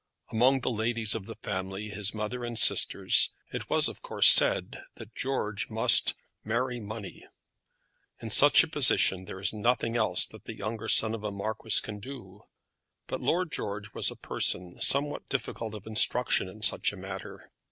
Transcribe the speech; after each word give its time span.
Among 0.31 0.61
the 0.61 0.71
ladies 0.71 1.13
of 1.13 1.27
the 1.27 1.35
family, 1.35 1.89
his 1.89 2.11
mother 2.11 2.43
and 2.43 2.57
sisters, 2.57 3.35
it 3.53 3.69
was 3.69 3.87
of 3.87 4.01
course 4.01 4.29
said 4.33 4.83
that 4.95 5.13
George 5.13 5.69
must 5.69 6.15
marry 6.43 6.79
money. 6.79 7.27
In 8.19 8.31
such 8.31 8.63
a 8.63 8.67
position 8.67 9.25
there 9.25 9.39
is 9.39 9.53
nothing 9.53 9.95
else 9.95 10.25
that 10.25 10.45
the 10.45 10.57
younger 10.57 10.87
son 10.89 11.13
of 11.13 11.23
a 11.23 11.29
marquis 11.29 11.79
can 11.83 11.99
do. 11.99 12.41
But 13.05 13.21
Lord 13.21 13.51
George 13.51 13.93
was 13.93 14.09
a 14.09 14.15
person 14.15 14.77
somewhat 14.81 15.29
difficult 15.29 15.75
of 15.75 15.85
instruction 15.85 16.49
in 16.49 16.63
such 16.63 16.91
a 16.91 16.97
matter. 16.97 17.51